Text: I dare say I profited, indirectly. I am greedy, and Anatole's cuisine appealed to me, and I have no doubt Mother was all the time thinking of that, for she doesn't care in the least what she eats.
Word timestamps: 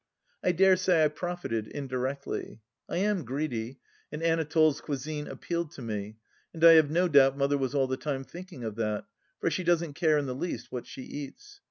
I 0.43 0.51
dare 0.51 0.77
say 0.77 1.03
I 1.03 1.09
profited, 1.09 1.67
indirectly. 1.67 2.59
I 2.89 2.97
am 2.97 3.23
greedy, 3.23 3.77
and 4.11 4.23
Anatole's 4.23 4.81
cuisine 4.81 5.27
appealed 5.27 5.69
to 5.73 5.83
me, 5.83 6.17
and 6.55 6.63
I 6.65 6.71
have 6.71 6.89
no 6.89 7.07
doubt 7.07 7.37
Mother 7.37 7.59
was 7.59 7.75
all 7.75 7.85
the 7.85 7.97
time 7.97 8.23
thinking 8.23 8.63
of 8.63 8.73
that, 8.77 9.05
for 9.39 9.51
she 9.51 9.63
doesn't 9.63 9.93
care 9.93 10.17
in 10.17 10.25
the 10.25 10.33
least 10.33 10.71
what 10.71 10.87
she 10.87 11.03
eats. 11.03 11.59